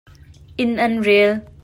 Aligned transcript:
Inn 0.61 0.73
an 0.85 0.95
rel. 1.07 1.33